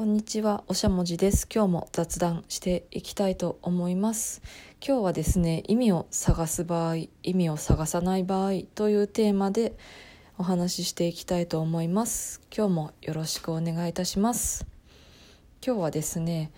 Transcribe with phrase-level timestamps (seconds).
[0.00, 1.46] こんにちは、おしゃもじです。
[1.54, 4.40] 今日も雑談していきたいと思います。
[4.82, 9.76] 今日はですね、意味を探す場合、意味を探さない場合というテーマで
[10.38, 12.40] お話ししていきたいと思います。
[12.50, 14.64] 今日もよろしくお願いいたします。
[15.62, 16.50] 今日はですね、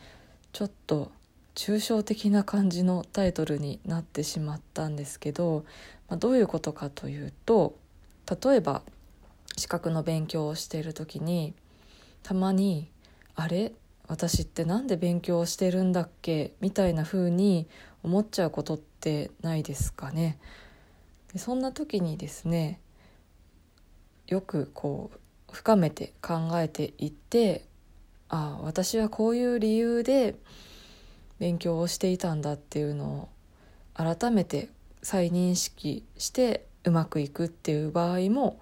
[0.52, 1.11] ちょっと
[1.56, 5.64] 抽象的な感じのタイトルになってしまったんですけど、
[6.09, 7.74] まあ、どういうことかというと、
[8.45, 8.82] 例えば
[9.56, 11.54] 資格の勉強をしている時に
[12.22, 12.88] たまに
[13.35, 13.73] あれ？
[14.09, 16.53] 私ってなんで勉強してるんだっけ？
[16.61, 17.68] みたいな風に
[18.03, 20.39] 思っちゃうことってないですかね。
[21.32, 22.81] でそんな時にですね
[24.26, 25.18] よくこう
[25.53, 27.64] 深めて考えていって
[28.29, 30.37] ああ私はこういう理由で
[31.39, 33.28] 勉強をしていたんだっていうのを
[33.95, 34.69] 改めて
[35.03, 38.61] 再認識してうまくいくっていう場合も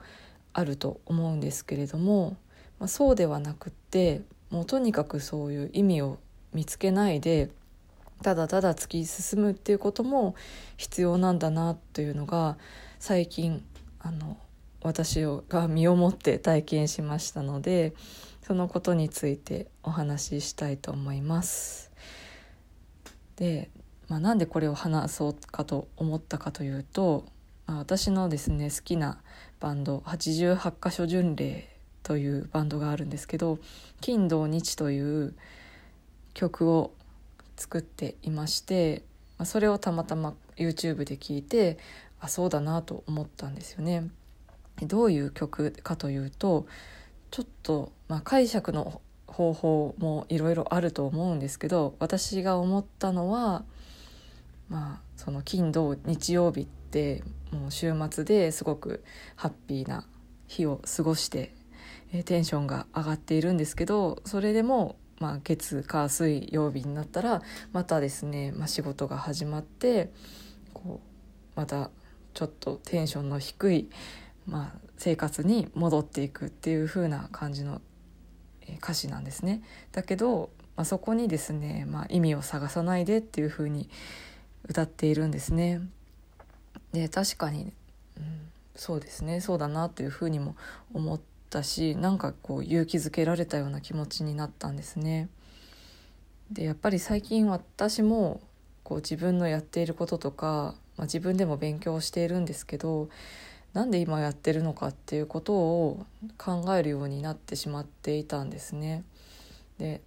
[0.53, 2.37] あると思うんですけれども、
[2.79, 6.19] まあ、そうではなくってもうとにかくそういう意味を
[6.53, 7.51] 見つけないで
[8.23, 10.35] ただただ突き進むっていうことも
[10.77, 12.59] 必要なんだなというのが
[12.99, 13.65] 最近
[14.01, 14.37] あの
[14.83, 17.95] 私が身をもって体験しましたので
[18.43, 21.91] そのことについてお話ししたいと思います。
[23.37, 23.71] で、
[24.09, 27.25] まあ、なんでこれを話そうかと思ったかというと、
[27.67, 29.21] まあ、私のですね好きな
[29.61, 31.69] バンド88箇所巡礼
[32.03, 33.59] というバンドがあるんですけど
[34.01, 35.35] 「金土日」という
[36.35, 36.93] 曲を
[37.57, 39.03] 作っていまして
[39.45, 41.79] それをたまたま YouTube で聴いて
[42.19, 44.11] あそうだなと思ったんですよね。
[44.83, 46.67] どういう曲かというと
[47.31, 53.65] ちょっと、まあ、解釈の方法もいろいろあると思うんですけど私が思ったのは
[54.69, 59.05] まあその金土日曜日ってもう週末ですごく
[59.37, 60.07] ハッピーな
[60.49, 61.55] 日を過ごして
[62.13, 70.11] えーテンションが上がっているんですけどそれでも、まあ、月火水曜日になったらまたですね、まあ、仕事が始まって
[70.75, 71.91] こうまた
[72.35, 73.91] ちょっとテンションの低い、
[74.47, 77.81] まあ、生活に戻っていくっていう風な感じの
[78.63, 79.63] えー歌詞なんですね。
[79.93, 83.91] だけど、まあ、そこにですね、まあ、意味を探さないでっていう風に
[84.69, 85.81] 歌っているんですね。
[86.93, 87.73] で確かに、
[88.17, 90.57] うん、そうですねそうだなというふうにも
[90.93, 95.29] 思ったしなんかこう勇気づけられたような気持ちになったんですね。
[96.51, 98.41] でやっぱり最近私も
[98.83, 103.09] こう自分のやっていることとか、まあ、自分でも勉強しているんですけど
[103.73, 106.07] なんで今やってるのかっていうことを
[106.39, 109.05] 考えるようになってしまっていたんですね。
[109.79, 110.01] で、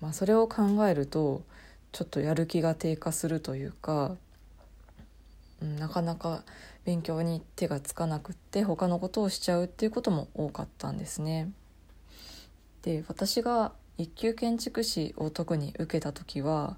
[0.00, 1.42] まあ、それを考えると
[1.92, 4.16] ちょっとやる気が低下するというか
[5.60, 6.44] なかなか
[6.84, 11.52] 勉強に手がつかなくって他のことをしちゃうっていうことも多かったんですね。
[12.82, 16.76] で私が一級建築士を特に受けた時は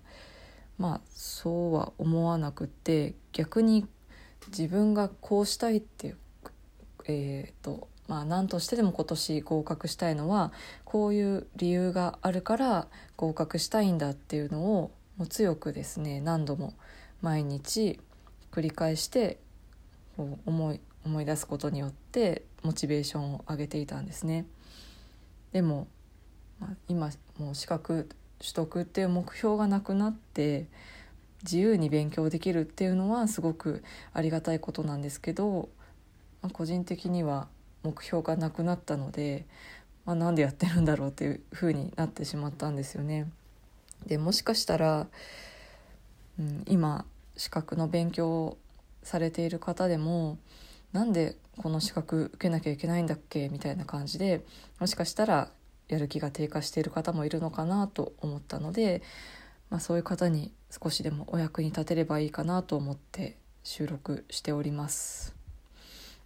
[0.79, 3.87] まあそうは思わなくって逆に
[4.49, 6.17] 自分がこうしたいっていう
[7.09, 10.53] えーとまあ何としてでも今年合格したいのは
[10.85, 16.75] こういう理由があるから合格したいんだっていうのをもう強くですね何度も
[17.23, 17.99] 毎日
[18.57, 19.39] 繰り返して
[20.17, 24.47] こう思い思い出すことによってモチベーションを上げていたんですね。
[25.53, 25.87] でも、
[26.59, 28.09] まあ、今もう資格
[28.41, 30.67] 取得っていう目標がなくなって
[31.43, 33.85] 自由に勉強できるっていうのはすごく
[34.15, 35.69] ありがたいことなんですけど、
[36.41, 37.49] まあ、個人的には
[37.83, 39.45] 目標がなくなったので、
[40.07, 43.31] まあ、なんでやってるんだろうっていうふうになってしまったんですよね。
[44.07, 45.07] でもしかしたら、
[46.41, 47.05] うん、今
[47.37, 48.59] 資格の勉強を
[49.03, 50.39] されている方でも
[50.93, 54.45] なんでこの資格受けなきゃいけないんだっけみたいな感じで
[54.81, 55.51] もしかしたら
[55.89, 59.03] やる気が低下している方もいるのかなと思ったので、
[59.71, 65.35] まあ、そういう方に少しでもお役に立てればいいかなと思って収録しております。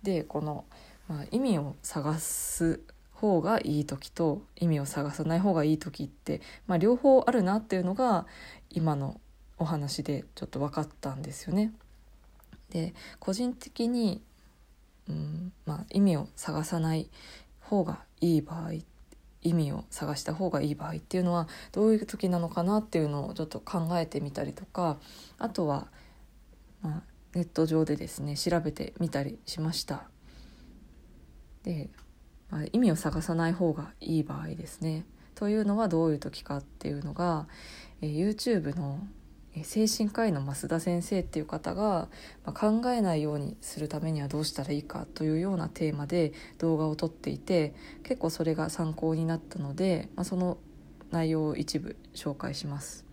[0.03, 0.65] でこの、
[1.09, 2.81] まあ、意味を探す
[3.13, 8.27] 方がいい時と意味を探さない方がいい時って、まあ、両方あるなっていうのが
[8.71, 9.21] 今の
[9.61, 11.73] お話でちょっと分かったんですよね。
[12.71, 14.23] で個人的に、
[15.09, 17.11] うんまあ、意味を探さない
[17.61, 18.73] 方がいい場合
[19.43, 24.99] 意味を探した方がいい場合っていうのはどういう時なのかなっていうのをちょっと考えてみたりとか
[25.39, 25.89] あとは、
[26.83, 27.03] まあ、
[27.35, 30.09] ネット上でですね調べてみたりしました。
[31.63, 31.91] で、
[32.51, 35.05] まあ、意味を探さない方がいい場合ですね。
[35.35, 37.47] というのはどういう時かっていうのが、
[38.03, 39.07] え YouTube の
[39.65, 42.09] 精神科医の増田先生っていう方が、
[42.45, 47.75] まあ、考えないようにするためにはどうしたらいいかというようなテーマで動画を撮っていて
[48.05, 50.59] 結構それが参考になったので、まあ、その
[51.11, 53.05] 内容を一部紹介します。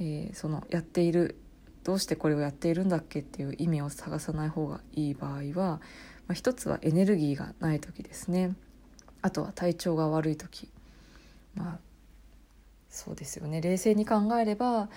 [0.00, 1.36] えー、そのやっている
[1.82, 5.80] どうしてこれをやっているんだっけっていう意味を探さない方がいい場合は、
[6.26, 8.54] まあ、一つはエネルギーがない時ですね
[9.22, 10.68] あとは体調が悪い時
[11.54, 11.87] まあ
[12.90, 14.88] そうですよね冷静に考えれば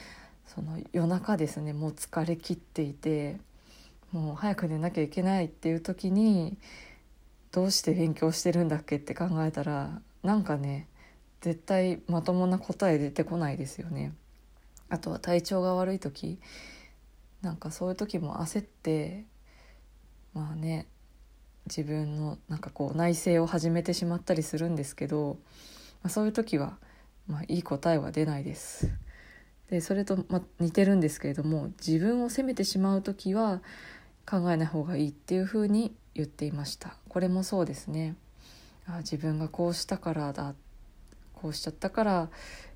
[0.47, 3.38] その夜中ですねもう疲れ切っていて
[4.11, 6.57] もう早く寝なきゃいけないっていう時に
[7.51, 10.88] どうして勉強してるんだっけって考えたらなんかね
[11.41, 14.13] 絶対まともな答え出てこないですよね。
[14.89, 16.39] あとは体調が悪い時
[17.41, 19.25] なんかそういう時も焦って
[20.33, 20.87] まあね
[21.67, 25.37] 自分のなんかこう内省を始めてしまったりするんですけど、
[26.03, 26.77] まあ、そういう時は、
[27.31, 28.92] まあ、いい答えは出ないです。
[29.69, 33.62] でそれと、ま、似てるんですけれども自分を責めてしまう時は
[34.30, 38.18] 考えない方がいいっていうふうに言っていましたこれもそうですね
[38.86, 40.56] あ自分がこうしたからだ
[41.33, 42.30] こうしちゃったから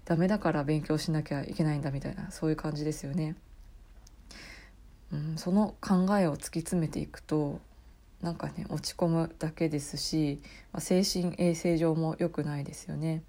[0.06, 3.36] ダメだから勉強しなきゃいけないんだみたいなそういう感じですよね、
[5.12, 7.60] うん、その考えを突き詰めていくと
[8.22, 10.40] なんかね落ち込むだけですし、
[10.72, 13.22] まあ、精神衛生上も良くないですよね。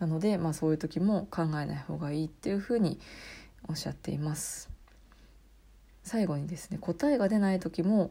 [0.00, 2.98] なので、まあ、そういう時も考えない方がいいっていうふうに
[3.68, 4.70] おっしゃっています。
[6.02, 8.10] 最後にですね答えが出ない時も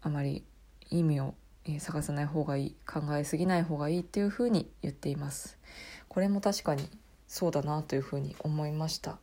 [0.00, 0.42] あまり
[0.90, 1.34] 意味を
[1.78, 5.58] 探さない方がいい考えすぎない方がいいっていうふうに言っています。
[6.08, 6.88] これも確かに
[7.28, 9.18] そうだなというふうに思いました。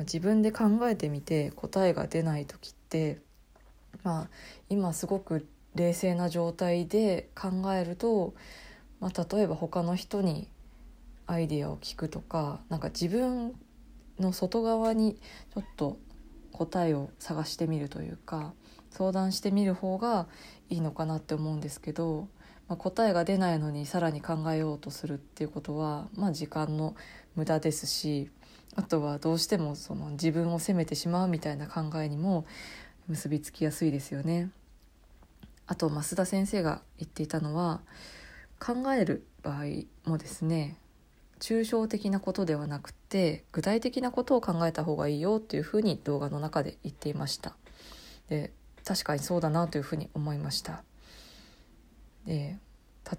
[0.00, 3.20] 自分で考えてみて答えが出ない時って
[4.02, 4.28] まあ
[4.68, 8.34] 今すごく冷静な状態で考えると、
[9.00, 10.48] まあ、例えば他の人に
[11.26, 13.54] アイディアを聞くとかなんか自分
[14.18, 15.18] の外側に
[15.54, 15.98] ちょっと
[16.52, 18.52] 答えを探してみるというか
[18.90, 20.28] 相談してみる方が
[20.70, 22.28] いいのかなって思うんですけど、
[22.68, 26.94] まあ、答えが出ないのにさらに考えようとするっていうことは、まあ、時間の
[27.34, 28.30] 無駄ですし
[28.76, 32.46] あとはどうしてもその自分を責めてしまうみたいな考えにも
[33.08, 34.50] 結びつきやすいですよね。
[35.66, 37.80] あと増田先生が言っていたのは
[38.58, 39.64] 考える場合
[40.04, 40.76] もですね
[41.44, 47.54] 抽象的なことではなくて具体的なことを考えた方がいいよっていうふうに動画の中で言っていました。
[48.30, 48.50] で
[48.82, 50.82] 確かにそうだなというふうに思いました。
[52.24, 52.56] で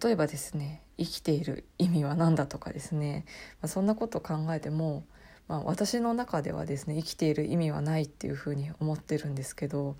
[0.01, 3.25] 例えばですね生きている意味は何だとかですね、
[3.61, 5.05] まあ、そんなことを考えても、
[5.47, 9.97] まあ、私の中ではですね生きている意味はないっていうふうに思ってるんですけど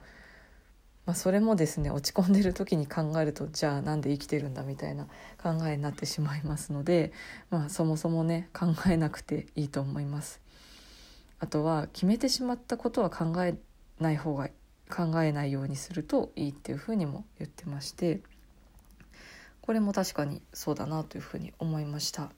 [1.06, 5.06] まあ、それもですね落ち込んでる時に考えるとじゃあなんで生きてるんだみたいな
[5.42, 7.12] 考えになってしまいますので、
[7.52, 10.42] まあ、そもそもね考えなくていいと思います。
[11.40, 13.56] あとは決めてしまったことは考え
[14.00, 14.50] ない方が
[14.90, 18.22] 考えないようにするといいっていうふうにも言ってまして
[19.62, 22.32] これも確かにそうだなというふうに思いました。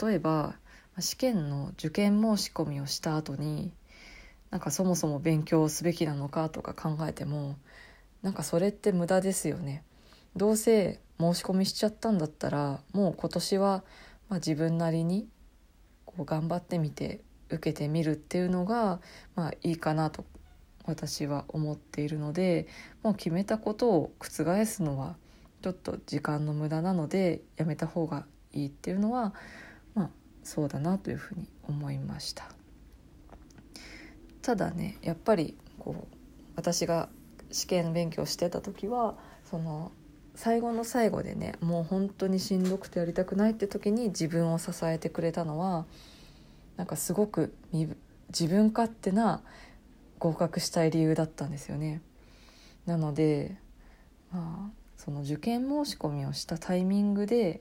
[0.00, 0.56] 例えば
[0.98, 3.72] 試験の受験申し込みをした後に
[4.50, 7.56] なんかそもそも勉強すべきなのかとか考えても
[8.22, 9.84] なんかそれって無駄ですよね。
[10.36, 13.84] どうせ申し込みしちゃったんだったらもう今年は
[14.28, 15.28] ま自分なりに
[16.04, 17.20] こう頑張ってみて
[17.50, 19.00] 受けてみるっていうのが
[19.34, 20.24] まあいいかなと
[20.84, 22.66] 私は思っているので
[23.02, 25.16] もう決めたことを覆すのは
[25.62, 29.34] ちょっと時間の無駄なのでやめた方がいいっていうのは
[29.94, 30.10] まあ
[30.44, 32.48] そうだなというふうに思いました。
[34.40, 36.16] ただねやっぱりこう
[36.56, 37.08] 私が
[37.50, 39.92] 試験勉強してた時はその
[40.34, 45.86] 最後の最後でねもう本当にしんどくてやりたくないって時に自分を支えてくれたのは
[46.76, 49.42] なんかすごく自分勝手な
[50.18, 52.02] 合格したい理由だったんですよね。
[52.86, 53.56] なので、
[54.32, 57.60] まあ、その受験申し込みをしたタイミングで、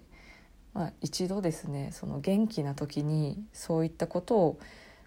[0.74, 4.60] まあ、一度ですねその元気な時にそういったことを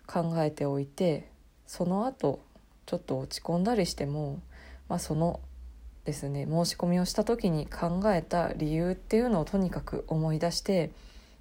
[0.07, 1.31] 考えておいて
[1.67, 2.41] その後
[2.87, 4.41] ちょっと落ち込んだりしても
[4.91, 5.41] まあ、その
[6.05, 10.91] ですね申し込みをした時に考えた理由っていうのをとにかく思い出して、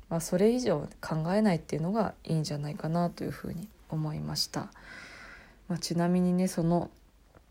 [0.07, 4.71] まあ、それ以上考えないっていうのがいいんじゃないかなというふうに思いました。
[5.67, 6.91] まあ、ちなみにねその、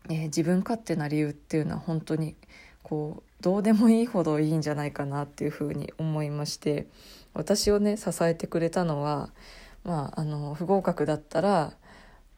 [0.09, 2.35] えー、自分勝手な理由っていうのは本当に
[2.81, 6.87] こうどうでもいいほどいいんじゃないかなっていうふうに思いまして
[7.33, 9.29] 私をね支えてくれたのは、
[9.83, 11.73] まあ、あの不合格だったら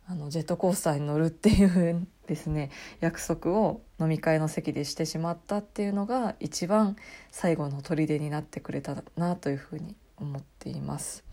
[0.08, 6.96] あのジェットコースターに乗るっていうですね約束を飲み会の席でしてしまったっていうのが一番
[7.32, 11.24] 最後の砦になってくれたなというふうに思っています。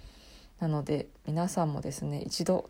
[0.61, 2.69] なので皆さんもですね一度、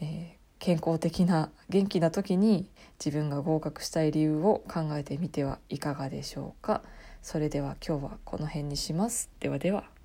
[0.00, 2.68] えー、健康的な元気な時に
[3.04, 6.82] 自分が合格したい理由を考えてみてはいかがでしょうか。
[7.22, 9.30] それでは今日はこの辺にします。
[9.40, 9.97] ではでは。